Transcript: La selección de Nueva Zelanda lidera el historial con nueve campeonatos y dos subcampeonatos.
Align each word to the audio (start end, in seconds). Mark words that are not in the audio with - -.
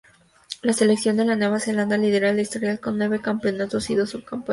La 0.63 0.73
selección 0.73 1.17
de 1.17 1.25
Nueva 1.25 1.59
Zelanda 1.59 1.95
lidera 1.95 2.31
el 2.31 2.39
historial 2.39 2.79
con 2.79 2.97
nueve 2.97 3.21
campeonatos 3.21 3.87
y 3.91 3.95
dos 3.95 4.09
subcampeonatos. 4.09 4.49